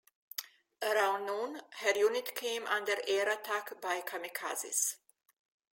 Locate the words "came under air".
2.33-3.29